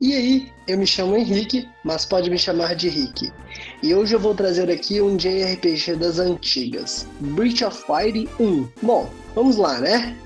[0.00, 3.32] E aí, eu me chamo Henrique, mas pode me chamar de Rick.
[3.82, 8.68] E hoje eu vou trazer aqui um JRPG das antigas, Breach of Fire 1.
[8.80, 10.16] Bom, vamos lá, né?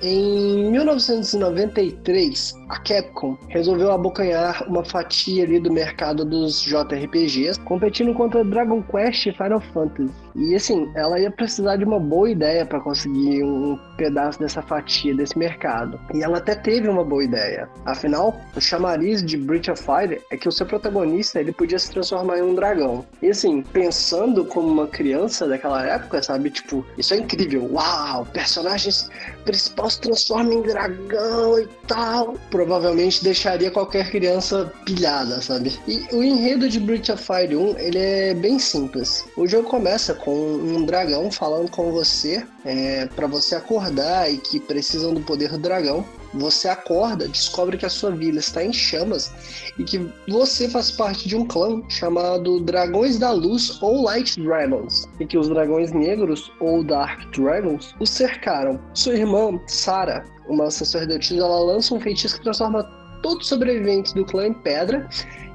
[0.00, 8.44] Em 1993, a Capcom resolveu abocanhar uma fatia ali do mercado dos JRPGs, competindo contra
[8.44, 10.27] Dragon Quest e Final Fantasy.
[10.38, 15.14] E assim, ela ia precisar de uma boa ideia para conseguir um pedaço dessa fatia
[15.14, 16.00] desse mercado.
[16.14, 17.68] E ela até teve uma boa ideia.
[17.84, 21.90] Afinal, o chamariz de Breath of Fire é que o seu protagonista ele podia se
[21.90, 23.04] transformar em um dragão.
[23.20, 26.50] E assim, pensando como uma criança daquela época, sabe?
[26.50, 27.68] Tipo, isso é incrível.
[27.72, 29.10] Uau, personagens
[29.44, 32.34] principal se transforma em dragão e tal.
[32.50, 35.78] Provavelmente deixaria qualquer criança pilhada, sabe?
[35.88, 39.26] E o enredo de Breath of Fire 1, ele é bem simples.
[39.36, 44.60] O jogo começa com um dragão falando com você é, para você acordar e que
[44.60, 46.04] precisam do poder do dragão.
[46.34, 49.32] Você acorda, descobre que a sua vila está em chamas
[49.78, 49.98] e que
[50.28, 55.38] você faz parte de um clã chamado Dragões da Luz ou Light Dragons, e que
[55.38, 58.78] os dragões negros ou Dark Dragons os cercaram.
[58.92, 62.84] Sua irmã, Sarah, uma sacerdotisa, ela lança um feitiço que transforma
[63.22, 65.08] todos os sobreviventes do clã em pedra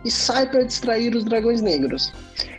[0.03, 2.11] e sai para distrair os dragões negros.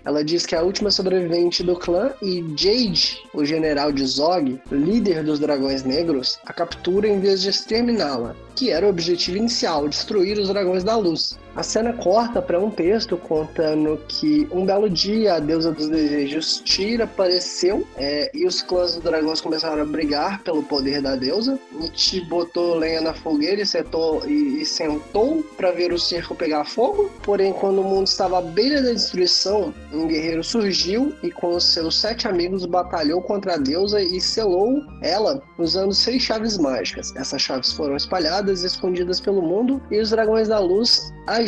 [0.05, 4.61] Ela diz que é a última sobrevivente do clã e Jade, o general de Zog,
[4.71, 9.89] líder dos dragões negros, a captura em vez de exterminá-la, que era o objetivo inicial,
[9.89, 11.39] destruir os dragões da luz.
[11.57, 16.61] A cena corta para um texto contando que um belo dia a deusa dos desejos
[16.65, 21.57] Tira apareceu é, e os clãs dos dragões começaram a brigar pelo poder da deusa.
[21.71, 26.65] Nietzsche botou lenha na fogueira e, sentou, e, e sentou para ver o cerco pegar
[26.65, 27.09] fogo.
[27.23, 32.01] Porém, quando o mundo estava à beira da destruição, um guerreiro surgiu e com seus
[32.01, 37.15] sete amigos batalhou contra a deusa e selou ela usando seis chaves mágicas.
[37.15, 41.44] Essas chaves foram espalhadas e escondidas pelo mundo e os dragões da luz agiram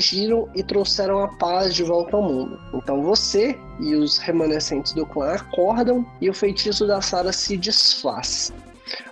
[0.54, 2.58] e trouxeram a paz de volta ao mundo.
[2.74, 8.52] Então você e os remanescentes do clã acordam e o feitiço da Sara se desfaz.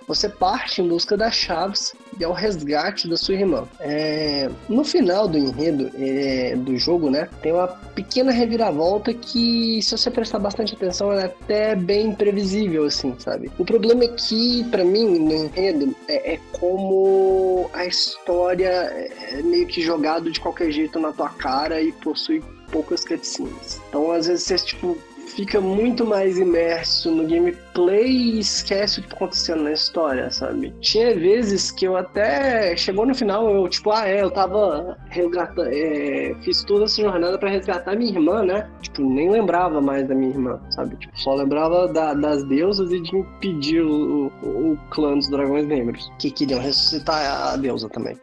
[0.07, 3.67] Você parte em busca das chaves e ao resgate da sua irmã.
[3.79, 9.97] É, no final do enredo é, do jogo, né, tem uma pequena reviravolta que, se
[9.97, 13.51] você prestar bastante atenção, é até bem previsível, assim, sabe?
[13.57, 18.69] O problema é que, para mim, no enredo, é, é, como a história
[19.31, 23.81] é meio que jogado de qualquer jeito na tua cara e possui poucas cutscenes.
[23.89, 24.97] Então, às vezes, você, tipo,
[25.35, 30.73] fica muito mais imerso no gameplay e esquece o que tá acontecendo na história, sabe?
[30.79, 32.75] Tinha vezes que eu até.
[32.77, 35.69] Chegou no final, eu, tipo, ah, é, eu tava resgatando.
[35.71, 38.69] É, fiz toda essa jornada para resgatar minha irmã, né?
[38.81, 40.95] Tipo, nem lembrava mais da minha irmã, sabe?
[40.97, 45.67] Tipo, só lembrava da, das deusas e de impedir o, o, o clã dos dragões
[45.67, 48.15] negros, que queriam ressuscitar a deusa também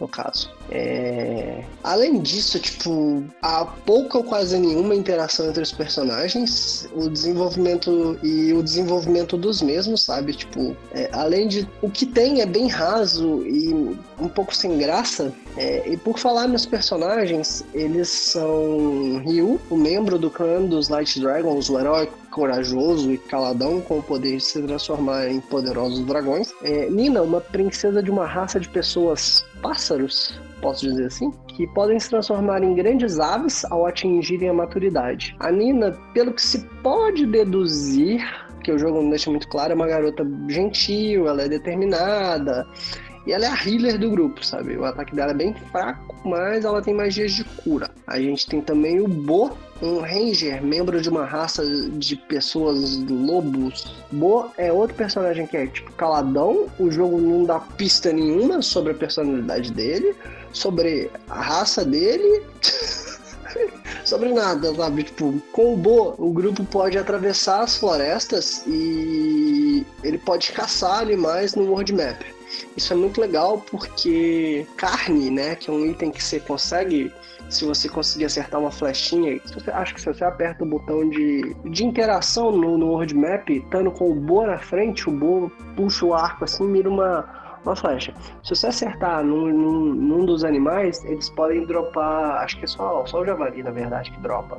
[0.00, 0.50] no caso.
[0.70, 1.62] É...
[1.84, 8.52] Além disso, tipo, há pouca ou quase nenhuma interação entre os personagens, o desenvolvimento e
[8.52, 10.32] o desenvolvimento dos mesmos, sabe?
[10.32, 13.72] Tipo, é, além de o que tem é bem raso e
[14.20, 15.32] um pouco sem graça.
[15.56, 21.20] É, e por falar nos personagens, eles são Ryu, o membro do clã dos Light
[21.20, 26.52] Dragons, o herói corajoso e caladão com o poder de se transformar em poderosos dragões.
[26.62, 31.98] É, Nina, uma princesa de uma raça de pessoas pássaros, posso dizer assim, que podem
[31.98, 35.34] se transformar em grandes aves ao atingirem a maturidade.
[35.40, 38.22] A Nina, pelo que se pode deduzir,
[38.60, 42.66] que o jogo não deixa muito claro, é uma garota gentil, ela é determinada,
[43.26, 44.76] e ela é a healer do grupo, sabe?
[44.76, 47.90] O ataque dela é bem fraco, mas ela tem magias de cura.
[48.06, 51.62] A gente tem também o Bo, um ranger, membro de uma raça
[51.92, 53.94] de pessoas lobos.
[54.10, 58.92] Bo é outro personagem que é tipo caladão, o jogo não dá pista nenhuma sobre
[58.92, 60.14] a personalidade dele,
[60.52, 62.42] sobre a raça dele.
[64.04, 65.04] sobre nada, sabe?
[65.04, 71.54] Tipo, com o Bo, o grupo pode atravessar as florestas e ele pode caçar animais
[71.54, 72.22] no world map.
[72.76, 77.12] Isso é muito legal porque carne, né, que é um item que você consegue
[77.50, 81.54] se você conseguir acertar uma flechinha, você, acho que se você aperta o botão de,
[81.64, 86.06] de interação no, no World Map, estando com o Boa na frente, o Boa puxa
[86.06, 88.14] o arco assim mira uma, uma flecha.
[88.42, 93.04] Se você acertar num, num, num, dos animais, eles podem dropar, acho que é só,
[93.06, 94.58] só o javali, na verdade, que dropa.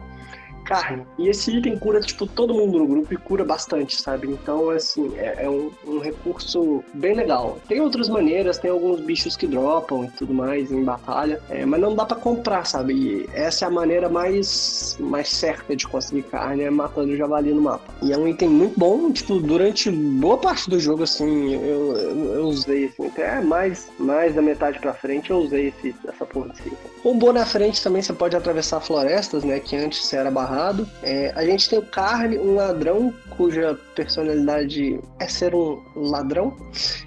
[0.62, 1.06] Carne.
[1.18, 4.28] E esse item cura, tipo, todo mundo no grupo e cura bastante, sabe?
[4.28, 7.60] Então, assim, é, é um, um, recurso bem legal.
[7.68, 11.80] Tem outras maneiras, tem alguns bichos que dropam e tudo mais em batalha, é, mas
[11.80, 12.94] não dá para comprar, sabe?
[12.94, 17.54] E essa é a maneira mais, mais certa de conseguir carne, é matando o javali
[17.54, 17.94] no mapa.
[18.02, 22.34] E é um item muito bom, tipo, durante boa parte do jogo, assim, eu, eu,
[22.36, 26.50] eu usei, assim, até mais, mais da metade pra frente eu usei esse, essa porra
[26.50, 26.92] desse item.
[27.02, 29.60] Com o na frente também você pode atravessar florestas, né?
[29.60, 30.88] Que antes era barrado.
[31.02, 36.56] É, a gente tem o Carne, um ladrão cuja personalidade é ser um ladrão.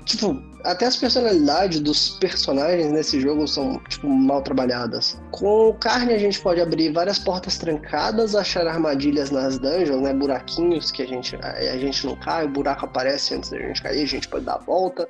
[0.05, 5.21] Tipo, até as personalidades dos personagens nesse jogo são, tipo, mal trabalhadas.
[5.31, 10.15] Com o Carne a gente pode abrir várias portas trancadas, achar armadilhas nas dungeons, né?
[10.15, 14.03] Buraquinhos que a gente, a gente não cai, o buraco aparece antes da gente cair,
[14.03, 15.09] a gente pode dar a volta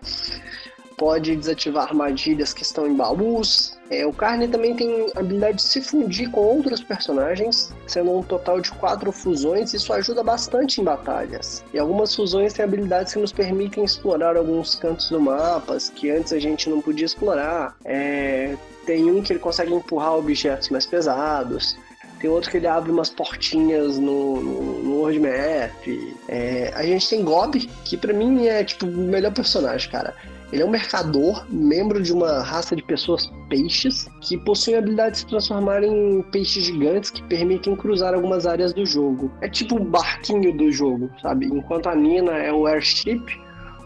[0.97, 3.74] pode desativar armadilhas que estão em baús.
[3.91, 8.23] É, o Carne também tem a habilidade de se fundir com outros personagens, sendo um
[8.23, 9.75] total de quatro fusões.
[9.75, 11.63] Isso ajuda bastante em batalhas.
[11.73, 16.33] E algumas fusões têm habilidades que nos permitem explorar alguns cantos do mapa que antes
[16.33, 17.77] a gente não podia explorar.
[17.85, 21.77] É, tem um que ele consegue empurrar objetos mais pesados.
[22.21, 26.15] Tem outro que ele abre umas portinhas no, no, no World Map.
[26.27, 30.15] É, a gente tem Gob, que para mim é tipo o melhor personagem, cara.
[30.55, 35.15] Ele é um mercador, membro de uma raça de pessoas peixes, que possuem a habilidade
[35.15, 39.33] de se transformar em peixes gigantes que permitem cruzar algumas áreas do jogo.
[39.41, 41.47] É tipo o barquinho do jogo, sabe?
[41.47, 43.21] Enquanto a Nina é o airship,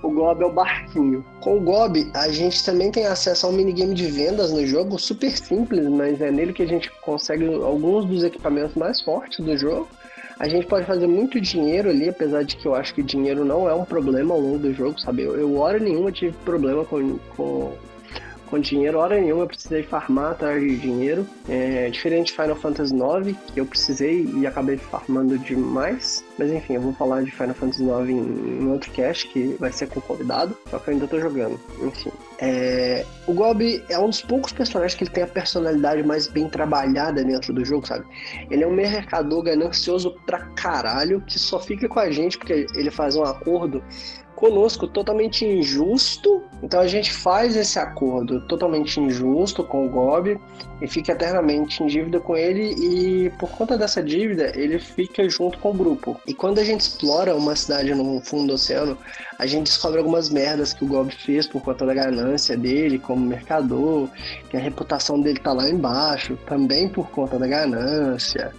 [0.02, 1.24] o Gob é o barquinho.
[1.40, 4.98] Com o Gob, a gente também tem acesso a um minigame de vendas no jogo,
[4.98, 9.56] super simples, mas é nele que a gente consegue alguns dos equipamentos mais fortes do
[9.56, 9.88] jogo.
[10.38, 13.68] A gente pode fazer muito dinheiro ali, apesar de que eu acho que dinheiro não
[13.68, 15.22] é um problema ao longo do jogo, sabe?
[15.22, 17.72] Eu, eu hora nenhuma tive problema com, com
[18.48, 21.26] com dinheiro, hora nenhuma eu precisei farmar atrás de dinheiro.
[21.48, 26.24] É, diferente de Final Fantasy IX, que eu precisei e acabei farmando demais.
[26.38, 29.72] Mas enfim, eu vou falar de Final Fantasy IX em, em outro cast, que vai
[29.72, 31.60] ser com convidado, só que eu ainda tô jogando.
[31.82, 32.10] Enfim.
[32.40, 36.48] É, o Gob é um dos poucos personagens que ele tem a personalidade mais bem
[36.48, 38.04] trabalhada dentro do jogo, sabe?
[38.48, 42.90] Ele é um mercador ganancioso pra caralho, que só fica com a gente porque ele
[42.90, 43.82] faz um acordo
[44.38, 46.44] conosco totalmente injusto.
[46.62, 50.38] Então a gente faz esse acordo totalmente injusto com o Gob
[50.80, 55.58] e fica eternamente em dívida com ele e por conta dessa dívida ele fica junto
[55.58, 56.20] com o grupo.
[56.24, 58.96] E quando a gente explora uma cidade no fundo do oceano,
[59.40, 63.26] a gente descobre algumas merdas que o Gob fez por conta da ganância dele como
[63.26, 64.08] mercador,
[64.48, 68.54] que a reputação dele tá lá embaixo, também por conta da ganância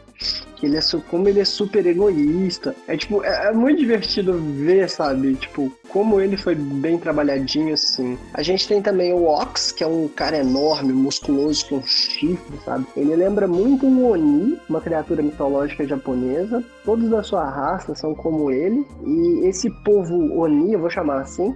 [0.60, 2.76] que ele é como ele é super egoísta.
[2.88, 5.36] É tipo, é, é, muito divertido ver, sabe?
[5.36, 8.18] Tipo, como ele foi bem trabalhadinho assim.
[8.34, 12.86] A gente tem também o Ox, que é um cara enorme, musculoso com chifre, sabe?
[12.96, 16.64] Ele lembra muito um Oni, uma criatura mitológica japonesa.
[16.84, 18.86] Todos da sua raça são como ele.
[19.06, 21.56] E esse povo Oni, eu vou chamar assim,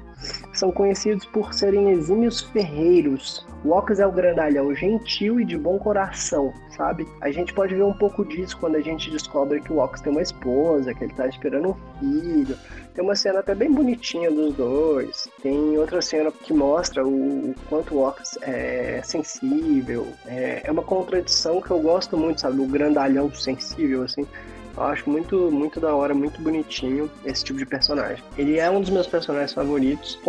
[0.53, 3.45] são conhecidos por serem exímios ferreiros.
[3.71, 7.07] Ox é o grandalhão gentil e de bom coração, sabe?
[7.21, 10.11] A gente pode ver um pouco disso quando a gente descobre que o Ox tem
[10.11, 12.57] uma esposa, que ele tá esperando um filho.
[12.93, 15.27] Tem uma cena até bem bonitinha dos dois.
[15.41, 20.07] Tem outra cena que mostra o, o quanto o Ox é sensível.
[20.25, 22.59] É, é uma contradição que eu gosto muito, sabe?
[22.61, 24.27] O grandalhão sensível, assim.
[24.75, 28.23] Eu acho muito, muito da hora, muito bonitinho esse tipo de personagem.
[28.37, 30.19] Ele é um dos meus personagens favoritos.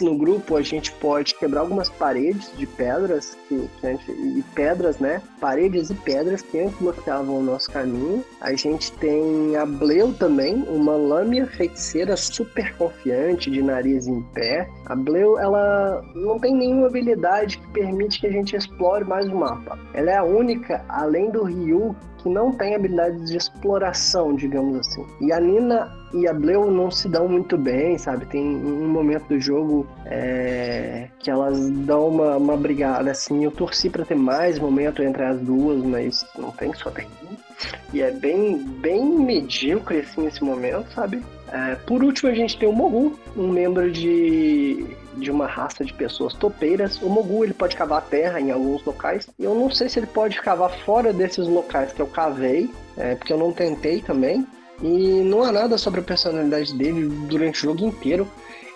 [0.00, 5.20] No grupo, a gente pode quebrar algumas paredes de pedras que, que e pedras, né?
[5.40, 8.24] Paredes e pedras que antes bloqueavam o nosso caminho.
[8.40, 14.68] A gente tem a Bleu também, uma lâmina feiticeira super confiante, de nariz em pé.
[14.86, 19.36] A Bleu, ela não tem nenhuma habilidade que permite que a gente explore mais o
[19.36, 19.78] mapa.
[19.92, 25.06] Ela é a única, além do Ryu, que não tem habilidades de exploração, digamos assim.
[25.20, 28.26] E a Nina e a Bleu não se dão muito bem, sabe?
[28.26, 33.44] Tem um momento do jogo é, que elas dão uma, uma brigada assim.
[33.44, 37.49] Eu torci para ter mais momento entre as duas, mas não tem, só tem um.
[37.92, 41.22] E é bem, bem medíocre assim esse momento, sabe?
[41.52, 44.86] É, por último, a gente tem o Mogu, um membro de
[45.16, 47.00] de uma raça de pessoas topeiras.
[47.02, 49.28] O Mogu ele pode cavar terra em alguns locais.
[49.38, 53.32] Eu não sei se ele pode cavar fora desses locais que eu cavei, é, porque
[53.32, 54.46] eu não tentei também.
[54.82, 58.26] E não há nada sobre a personalidade dele durante o jogo inteiro.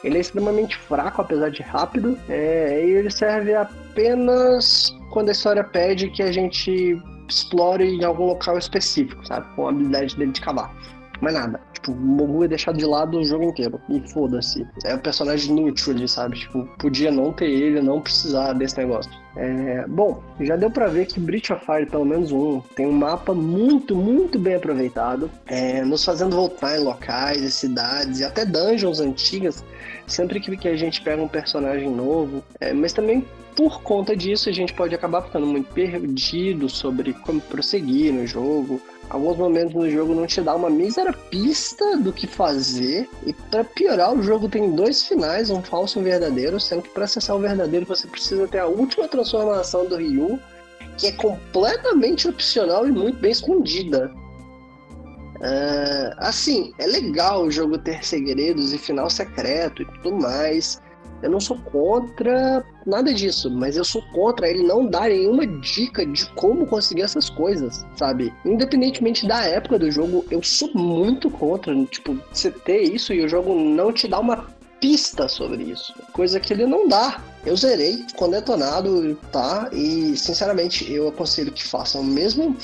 [0.03, 2.19] Ele é extremamente fraco, apesar de rápido.
[2.29, 8.27] É, e ele serve apenas quando a história pede que a gente explore em algum
[8.27, 9.47] local específico, sabe?
[9.55, 10.75] Com a habilidade dele de cavar.
[11.21, 11.61] Mais nada.
[11.73, 13.81] Tipo, o Mogu é deixado de lado o jogo inteiro.
[13.89, 14.67] E foda-se.
[14.85, 16.39] É um personagem inútil ali, sabe?
[16.39, 19.11] Tipo, podia não ter ele, não precisar desse negócio.
[19.37, 22.93] É, bom, já deu para ver que Breach of Fire, pelo menos um, tem um
[22.93, 28.45] mapa muito, muito bem aproveitado, é, nos fazendo voltar em locais e cidades e até
[28.45, 29.65] dungeons antigas,
[30.07, 34.53] sempre que, a gente pega um personagem novo, é, mas também por conta disso a
[34.53, 38.81] gente pode acabar ficando muito perdido sobre como prosseguir no jogo,
[39.11, 43.09] alguns momentos no jogo não te dá uma mísera pista do que fazer.
[43.25, 46.91] E para piorar, o jogo tem dois finais, um falso e um verdadeiro, sendo que
[46.91, 50.39] para acessar o verdadeiro você precisa ter a última transformação do Ryu,
[50.97, 54.13] que é completamente opcional e muito bem escondida.
[55.37, 60.81] Uh, assim, é legal o jogo ter segredos e final secreto e tudo mais,
[61.23, 66.05] eu não sou contra nada disso, mas eu sou contra ele não dar nenhuma dica
[66.05, 68.33] de como conseguir essas coisas, sabe?
[68.45, 73.29] Independentemente da época do jogo, eu sou muito contra, tipo, você ter isso e o
[73.29, 74.47] jogo não te dá uma
[74.81, 77.23] pista sobre isso, coisa que ele não dá.
[77.47, 79.71] Eu zerei com detonado, tá?
[79.73, 82.57] E sinceramente, eu aconselho que façam o mesmo.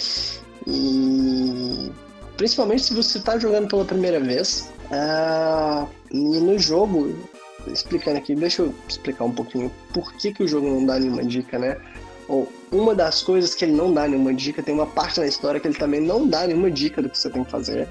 [0.67, 1.91] E
[2.37, 4.71] principalmente se você está jogando pela primeira vez.
[4.91, 7.15] Uh, e no jogo,
[7.67, 11.25] explicando aqui, deixa eu explicar um pouquinho por que, que o jogo não dá nenhuma
[11.25, 11.77] dica, né?
[12.29, 15.61] Ou uma das coisas que ele não dá nenhuma dica, tem uma parte na história
[15.61, 17.89] que ele também não dá nenhuma dica do que você tem que fazer.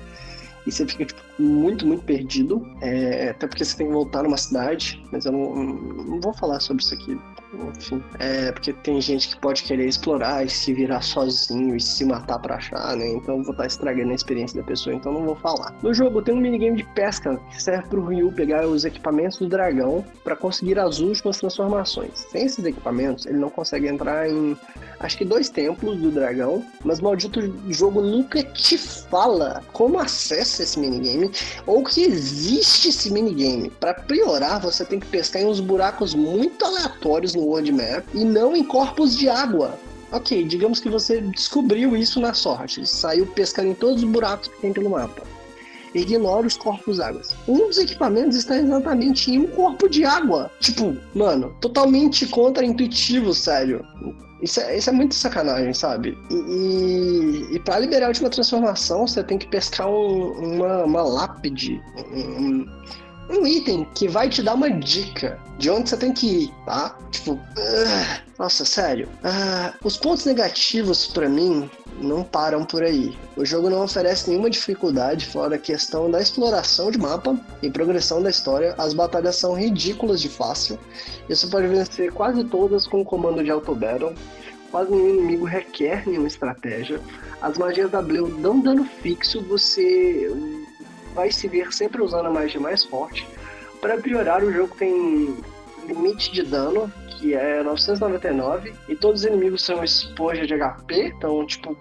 [0.65, 2.65] E você fica tipo, muito, muito perdido.
[2.81, 6.59] É, até porque você tem que voltar numa cidade, mas eu não, não vou falar
[6.59, 7.17] sobre isso aqui
[7.53, 12.05] enfim, é porque tem gente que pode querer explorar e se virar sozinho e se
[12.05, 13.07] matar para achar, né?
[13.07, 15.75] Então vou estar estragando a experiência da pessoa, então não vou falar.
[15.81, 19.47] No jogo tem um minigame de pesca que serve pro Ryu pegar os equipamentos do
[19.47, 22.25] dragão para conseguir as últimas transformações.
[22.31, 24.55] Sem esses equipamentos, ele não consegue entrar em
[24.99, 27.39] acho que dois templos do dragão, mas maldito
[27.69, 31.31] jogo nunca te fala como acessa esse minigame
[31.65, 33.69] ou que existe esse minigame.
[33.69, 38.23] Para piorar, você tem que pescar em uns buracos muito aleatórios no World Map e
[38.23, 39.79] não em corpos de água.
[40.11, 44.61] Ok, digamos que você descobriu isso na sorte, saiu pescando em todos os buracos que
[44.61, 45.21] tem pelo mapa.
[45.93, 47.21] Ignora os corpos d'água.
[47.47, 50.51] Um dos equipamentos está exatamente em um corpo de água.
[50.59, 53.83] Tipo, mano, totalmente contra-intuitivo, sério.
[54.41, 56.17] Isso é, isso é muito sacanagem, sabe?
[56.29, 61.01] E, e, e para liberar a última transformação, você tem que pescar um, uma, uma
[61.01, 61.81] lápide,
[62.13, 62.65] um, um
[63.45, 66.97] item que vai te dar uma dica de onde você tem que ir, tá?
[67.11, 69.07] Tipo, uh, nossa, sério.
[69.23, 71.69] Uh, os pontos negativos para mim
[72.01, 73.15] não param por aí.
[73.35, 78.21] O jogo não oferece nenhuma dificuldade fora a questão da exploração de mapa e progressão
[78.21, 78.73] da história.
[78.77, 80.79] As batalhas são ridículas de fácil.
[81.27, 84.13] E você pode vencer quase todas com o comando de auto battle.
[84.71, 87.01] Quase nenhum inimigo requer nenhuma estratégia.
[87.41, 90.31] As magias da Bleu dão dano fixo, você
[91.13, 93.27] vai se ver sempre usando a magia mais forte.
[93.81, 95.37] Para piorar, o jogo tem
[95.87, 101.45] limite de dano, que é 999, e todos os inimigos são espoja de HP, então,
[101.45, 101.75] tipo,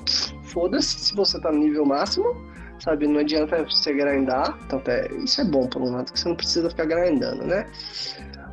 [0.44, 2.36] foda-se se você tá no nível máximo,
[2.80, 3.06] sabe?
[3.06, 6.36] Não adianta você grindar, então é, isso é bom, por um lado, que você não
[6.36, 7.66] precisa ficar grindando, né?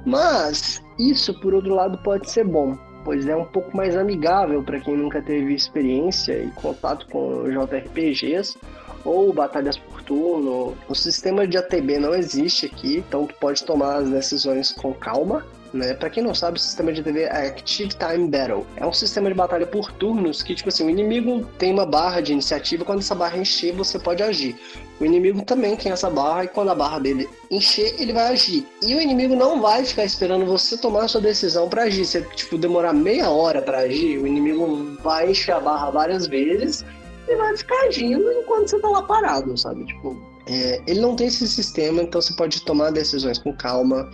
[0.06, 4.80] Mas, isso, por outro lado, pode ser bom, pois é um pouco mais amigável para
[4.80, 8.58] quem nunca teve experiência e contato com JRPGs,
[9.06, 10.76] ou batalhas por turno.
[10.90, 15.46] O sistema de ATB não existe aqui, então tu pode tomar as decisões com calma.
[15.72, 15.94] Né?
[15.94, 18.66] Para quem não sabe, o sistema de ATB é Active Time Battle.
[18.78, 22.22] É um sistema de batalha por turnos que, tipo assim, o inimigo tem uma barra
[22.22, 24.56] de iniciativa, quando essa barra encher, você pode agir.
[25.02, 28.66] O inimigo também tem essa barra e quando a barra dele encher, ele vai agir.
[28.82, 32.06] E o inimigo não vai ficar esperando você tomar sua decisão para agir.
[32.06, 36.86] Se tipo demorar meia hora para agir, o inimigo vai encher a barra várias vezes
[37.28, 39.86] e vai ficar agindo enquanto você tá lá parado, sabe?
[39.86, 40.18] Tipo,
[40.48, 44.10] é, ele não tem esse sistema, então você pode tomar decisões com calma.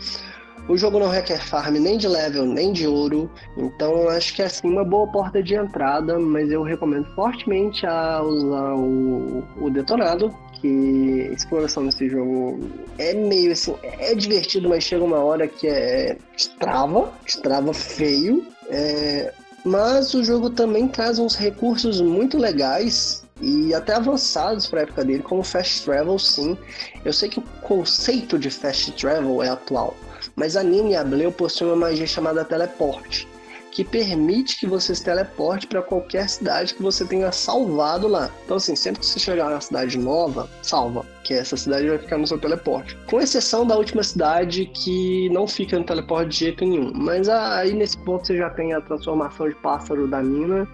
[0.70, 4.46] O jogo não requer farm nem de level, nem de ouro, então acho que é
[4.46, 10.34] assim uma boa porta de entrada, mas eu recomendo fortemente a usar o, o detonado,
[10.62, 12.60] que a exploração desse jogo
[13.00, 17.74] é meio assim, é divertido, mas chega uma hora que é te trava, te trava
[17.74, 18.46] feio.
[18.70, 24.84] É, mas o jogo também traz uns recursos muito legais e até avançados para a
[24.84, 26.58] época dele, como fast travel, sim.
[27.03, 29.96] Eu sei que o conceito de fast travel é atual,
[30.36, 33.31] mas a Nina e a Bleu possuem uma magia chamada teleporte
[33.72, 38.30] que permite que você se teleporte para qualquer cidade que você tenha salvado lá.
[38.44, 42.18] Então, assim, sempre que você chegar na cidade nova, salva, que essa cidade vai ficar
[42.18, 42.98] no seu teleporte.
[43.10, 46.92] Com exceção da última cidade que não fica no teleporte de jeito nenhum.
[46.94, 50.68] Mas aí nesse ponto você já tem a transformação de pássaro da mina.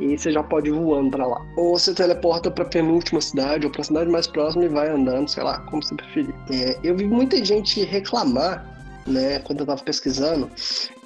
[0.00, 1.40] e você já pode ir voando pra lá.
[1.56, 5.44] Ou você teleporta pra penúltima cidade, ou pra cidade mais próxima e vai andando, sei
[5.44, 6.34] lá, como você preferir.
[6.50, 8.66] É, eu vi muita gente reclamar
[9.06, 10.48] né, quando eu tava pesquisando,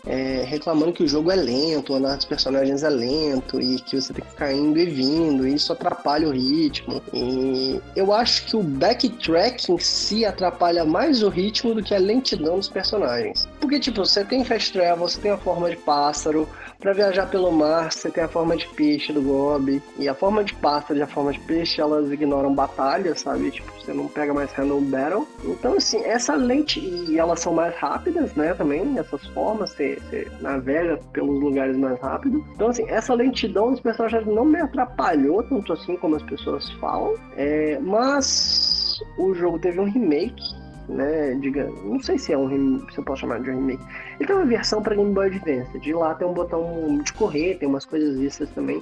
[0.06, 4.00] é, reclamando que o jogo é lento, o andar dos personagens é lento e que
[4.00, 7.02] você tem que ficar indo e vindo, e isso atrapalha o ritmo.
[7.12, 11.98] E eu acho que o backtrack em si atrapalha mais o ritmo do que a
[11.98, 13.48] lentidão dos personagens.
[13.60, 16.48] Porque, tipo, você tem fast travel, você tem a forma de pássaro,
[16.78, 19.82] para viajar pelo mar, você tem a forma de peixe do Gobi.
[19.98, 23.50] E a forma de pássaro e a forma de peixe, elas ignoram batalha, sabe?
[23.50, 25.28] Tipo, você não pega mais random battle.
[25.44, 26.80] Então, assim, essa lente.
[26.80, 28.52] E elas são mais rápidas, né?
[28.54, 32.44] Também, essas formas, você, você navega pelos lugares mais rápido.
[32.54, 37.14] Então, assim, essa lentidão dos personagens não me atrapalhou tanto assim como as pessoas falam.
[37.36, 40.42] É, mas o jogo teve um remake
[40.88, 41.34] né?
[41.40, 43.82] Diga, não sei se é um se eu posso chamar de um remake.
[44.18, 45.78] Ele tem uma versão para Game Boy Advance.
[45.80, 48.80] De lá tem um botão de correr, tem umas coisas vistas também.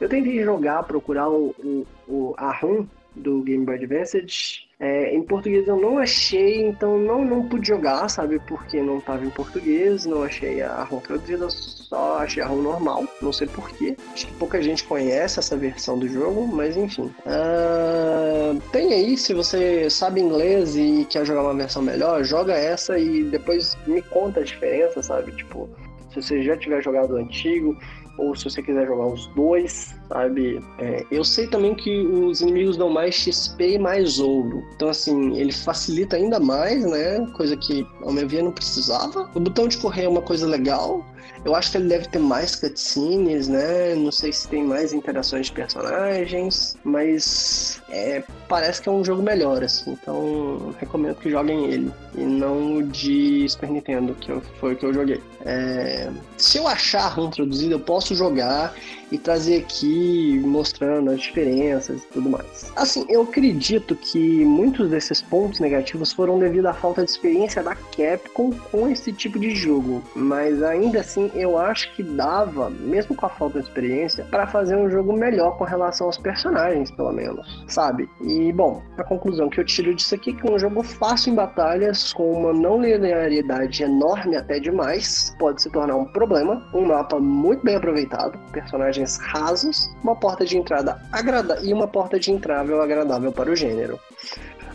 [0.00, 2.84] Eu tentei jogar, procurar o, o, o a ROM
[3.16, 8.08] do Game Boy Advance é, em português eu não achei, então não, não pude jogar,
[8.10, 8.38] sabe?
[8.40, 13.06] Porque não estava em português, não achei a ROM traduzida, só achei a ROM normal,
[13.22, 13.96] não sei porquê.
[14.12, 17.10] Acho que pouca gente conhece essa versão do jogo, mas enfim.
[17.24, 22.98] Uh, tem aí, se você sabe inglês e quer jogar uma versão melhor, joga essa
[22.98, 25.32] e depois me conta a diferença, sabe?
[25.32, 25.70] Tipo,
[26.10, 27.74] se você já tiver jogado o antigo,
[28.18, 30.60] ou se você quiser jogar os dois, sabe?
[30.78, 34.64] É, eu sei também que os inimigos dão mais XP e mais ouro.
[34.74, 37.26] Então, assim, ele facilita ainda mais, né?
[37.36, 39.30] Coisa que ao meu ver não precisava.
[39.34, 41.04] O botão de correr é uma coisa legal.
[41.44, 43.94] Eu acho que ele deve ter mais cutscenes, né?
[43.94, 49.22] Não sei se tem mais interações de personagens, mas é, parece que é um jogo
[49.22, 49.92] melhor, assim.
[49.92, 51.92] Então, recomendo que joguem ele.
[52.16, 55.20] E não o de Super Nintendo, que foi o que eu joguei.
[55.44, 58.74] É, se eu achar um introduzido, eu posso jogar
[59.10, 62.72] e trazer aqui mostrando as diferenças e tudo mais.
[62.74, 67.74] Assim, eu acredito que muitos desses pontos negativos foram devido à falta de experiência da
[67.74, 73.26] Capcom com esse tipo de jogo, mas ainda assim eu acho que dava, mesmo com
[73.26, 77.64] a falta de experiência, para fazer um jogo melhor com relação aos personagens, pelo menos,
[77.68, 78.08] sabe?
[78.20, 81.36] E bom, a conclusão que eu tiro disso aqui é que um jogo fácil em
[81.36, 86.66] batalhas, com uma não linearidade enorme até demais, pode se tornar um problema.
[86.74, 91.86] Um mapa muito bem aproveitado, personagens personagens rasos, uma porta de entrada agradável e uma
[91.86, 94.00] porta de entrada agradável para o gênero.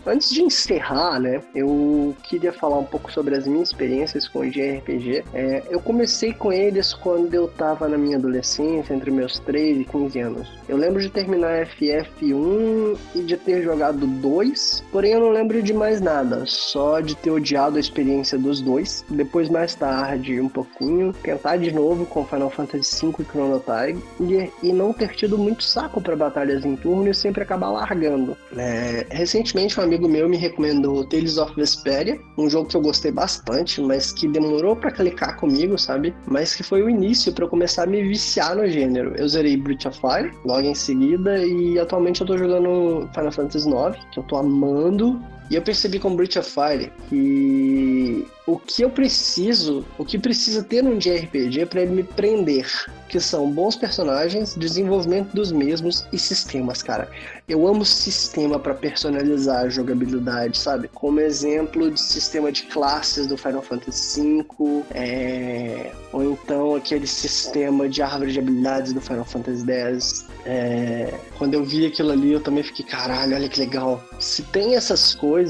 [0.06, 4.50] Antes de encerrar, né, eu queria falar um pouco sobre as minhas experiências com o
[4.50, 5.24] JRPG.
[5.32, 9.84] É, eu comecei com eles quando eu estava na minha adolescência, entre meus 3 e
[9.84, 10.48] 15 anos.
[10.68, 15.72] Eu lembro de terminar FF1 e de ter jogado dois, porém eu não lembro de
[15.72, 19.04] mais nada, só de ter odiado a experiência dos dois.
[19.08, 24.50] Depois, mais tarde, um pouquinho, tentar de novo com Final Fantasy V e Chrono Trigger
[24.62, 28.36] e não ter tido muito saco para batalhas em turno e sempre acabar largando.
[28.56, 33.12] É, recentemente, uma amigo meu me recomendou Tales of Vesperia, um jogo que eu gostei
[33.12, 36.14] bastante, mas que demorou para clicar comigo, sabe?
[36.26, 39.14] Mas que foi o início para eu começar a me viciar no gênero.
[39.18, 43.68] Eu zerei Breath of Fire logo em seguida e atualmente eu tô jogando Final Fantasy
[43.68, 45.20] IX, que eu tô amando.
[45.52, 50.64] E eu percebi com Breath of Fire que o que eu preciso, o que precisa
[50.64, 52.66] ter num JRPG é para ele me prender,
[53.08, 57.08] que são bons personagens, desenvolvimento dos mesmos e sistemas, cara.
[57.46, 60.88] Eu amo sistema para personalizar a jogabilidade, sabe?
[60.88, 65.92] Como exemplo de sistema de classes do Final Fantasy V, é...
[66.12, 70.26] ou então aquele sistema de árvore de habilidades do Final Fantasy X.
[70.46, 71.14] É...
[71.36, 74.02] Quando eu vi aquilo ali, eu também fiquei, caralho, olha que legal.
[74.18, 75.41] Se tem essas coisas,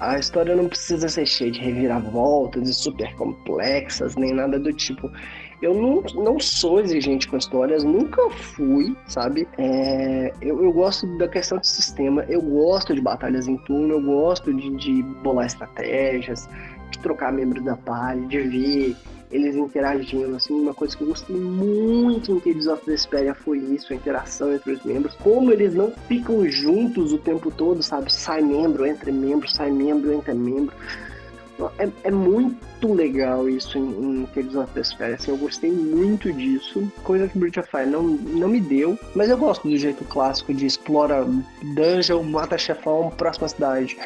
[0.00, 4.72] a história não precisa ser cheia de reviravolta voltas e super complexas, nem nada do
[4.72, 5.10] tipo.
[5.62, 9.48] Eu não, não sou exigente com histórias, nunca fui, sabe?
[9.56, 14.02] É, eu, eu gosto da questão de sistema, eu gosto de batalhas em turno, eu
[14.02, 16.48] gosto de, de bolar estratégias,
[16.90, 18.96] de trocar membros da party, de ver
[19.30, 23.92] eles interagindo, assim, uma coisa que eu gostei muito em Tales of Vesperia foi isso,
[23.92, 28.12] a interação entre os membros, como eles não ficam juntos o tempo todo, sabe?
[28.12, 30.74] Sai membro, entra membro, sai membro, entra membro.
[31.78, 36.90] É, é muito legal isso em, em Tales of Vesperia, assim, eu gostei muito disso,
[37.02, 40.52] coisa que Breath of Fire não, não me deu, mas eu gosto do jeito clássico
[40.52, 41.26] de explora
[41.74, 43.96] dungeon, mata chefão, próxima cidade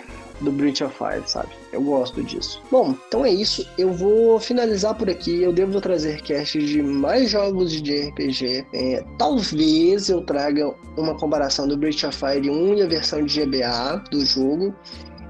[0.40, 1.48] do Breach of Fire, sabe?
[1.72, 2.62] Eu gosto disso.
[2.70, 3.66] Bom, então é isso.
[3.76, 5.42] Eu vou finalizar por aqui.
[5.42, 8.66] Eu devo trazer cast de mais jogos de RPG.
[8.72, 13.44] É, talvez eu traga uma comparação do Breach of Fire 1 e a versão de
[13.44, 14.74] GBA do jogo.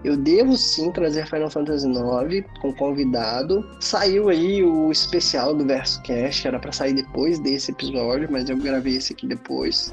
[0.03, 3.69] Eu devo sim trazer Final Fantasy IX com convidado.
[3.81, 8.57] Saiu aí o especial do Verso Cast, era para sair depois desse episódio, mas eu
[8.57, 9.93] gravei esse aqui depois.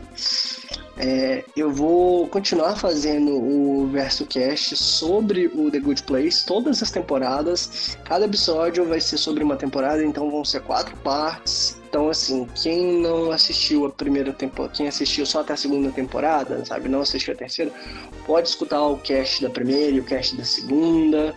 [1.00, 6.90] É, eu vou continuar fazendo o Verso Cast sobre o The Good Place, todas as
[6.90, 7.98] temporadas.
[8.04, 11.78] Cada episódio vai ser sobre uma temporada, então vão ser quatro partes.
[11.90, 16.64] Então, assim, quem não assistiu a primeira temporada, quem assistiu só até a segunda temporada,
[16.66, 17.72] sabe, não assistiu a terceira,
[18.26, 21.34] pode escutar o cast da primeira e o cast da segunda,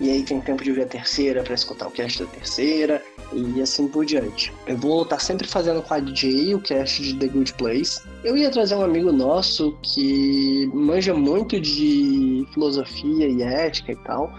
[0.00, 3.02] e aí tem tempo de ver a terceira para escutar o cast da terceira,
[3.34, 4.52] e assim por diante.
[4.66, 8.00] Eu vou estar tá sempre fazendo com a DJ o cast de The Good Place.
[8.24, 14.32] Eu ia trazer um amigo nosso que manja muito de filosofia e ética e tal,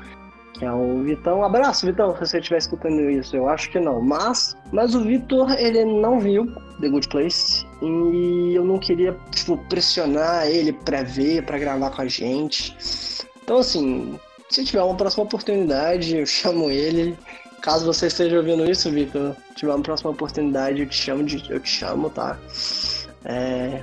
[0.53, 1.39] que é o Vitão.
[1.39, 3.36] Um abraço, Vitão, se você estiver escutando isso.
[3.36, 4.01] Eu acho que não.
[4.01, 6.45] Mas, mas o Vitor, ele não viu
[6.79, 7.65] The Good Place.
[7.82, 12.75] E eu não queria, tipo, pressionar ele pra ver, pra gravar com a gente.
[13.43, 14.17] Então, assim,
[14.49, 17.17] se tiver uma próxima oportunidade, eu chamo ele.
[17.63, 21.62] Caso você esteja ouvindo isso, Vitor, tiver uma próxima oportunidade, eu te chamo, de, eu
[21.62, 22.38] te chamo, tá?
[23.23, 23.82] É,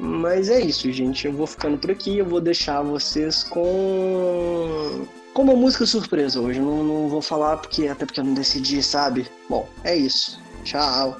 [0.00, 1.28] mas é isso, gente.
[1.28, 2.18] Eu vou ficando por aqui.
[2.18, 6.58] Eu vou deixar vocês com com uma música surpresa hoje.
[6.58, 9.28] Não, não vou falar porque até porque eu não decidi, sabe?
[9.48, 10.40] Bom, é isso.
[10.64, 11.16] Tchau.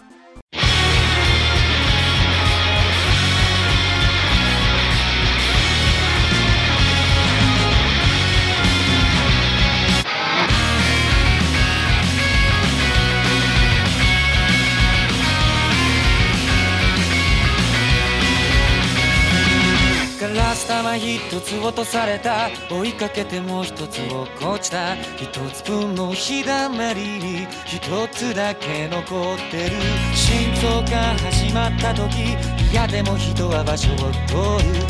[21.30, 22.50] 一つ落とされた。
[22.68, 24.96] 追いかけても一つ落っこちた。
[24.96, 27.46] 一つ分の日だまりに。
[27.64, 27.78] 一
[28.10, 29.76] つだけ残ってる。
[30.12, 32.34] 心臓が始まった時。
[32.72, 34.82] 嫌でも人は場所を取る。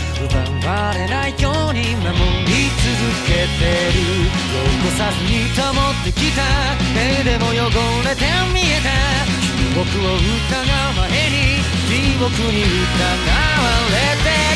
[0.64, 2.96] 奪われないように守り続
[3.28, 4.00] けてる。
[4.80, 6.40] 汚さずに保ってきた。
[6.96, 7.68] 目でも汚
[8.08, 8.24] れて
[8.56, 8.88] 見えた。
[9.76, 10.24] 僕を疑
[10.88, 11.60] う前に。
[11.84, 13.60] 地獄に疑わ
[13.92, 14.49] れて。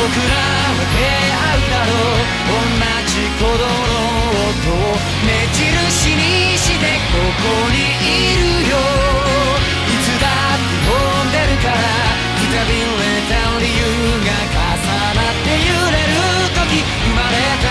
[0.00, 4.00] 僕らは出会うだろう同じ鼓動の
[4.32, 4.96] 音を
[5.28, 11.84] 目印にしてここにいるよいつだって飛んでるから
[12.32, 13.84] くたびれた理由
[14.24, 16.16] が重なって揺れる
[16.56, 17.68] 時生まれた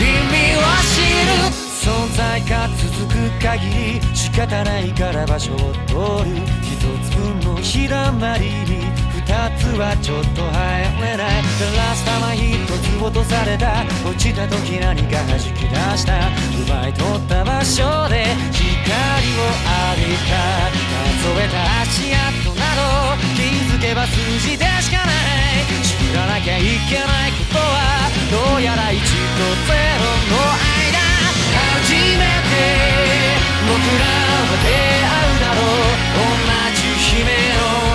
[0.00, 1.44] 意味を知る
[1.76, 9.05] 存在が続く限り仕方ないから場所を取る一つ分の日だまりに
[9.58, 11.42] つはちょっと入れない。
[11.42, 13.82] ラスタは一つ落とされた。
[14.06, 16.30] 落ちた時何か弾き出した。
[16.62, 20.70] 奪い取った場所で光を浴びた。
[21.16, 23.18] 数えた足跡など。
[23.34, 25.66] 気づけば数字でしかない。
[25.82, 28.08] 知らなきゃいけないことは。
[28.30, 29.74] どうやら1と0
[30.30, 30.38] の
[30.86, 31.02] 間。
[31.82, 32.62] 初めて
[33.66, 36.14] 僕らは出会うだろう。
[36.14, 36.30] 同
[36.74, 37.85] じ姫の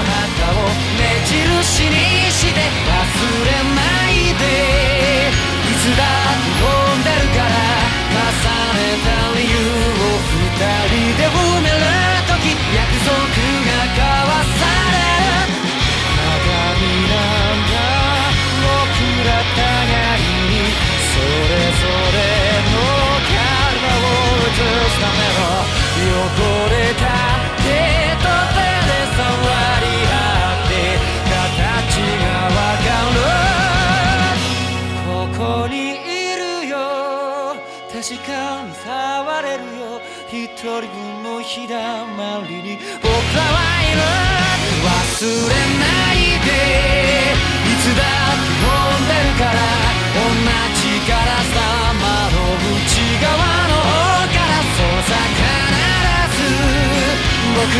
[1.32, 1.96] 印に
[2.30, 3.61] して忘れ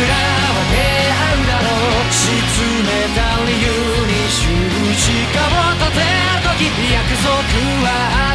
[0.00, 0.14] ら
[0.52, 2.12] は出会うだろう。
[2.12, 2.28] 沈
[2.84, 3.68] めた理由
[4.08, 4.46] に終
[4.94, 7.28] 止符を立てる時約束
[7.84, 8.31] は